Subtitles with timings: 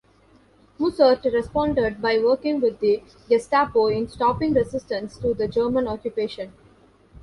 [0.79, 6.53] Mussert responded by working with the Gestapo in stopping resistance to the German occupation.